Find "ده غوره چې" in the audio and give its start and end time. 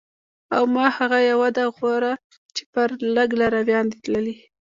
1.57-2.63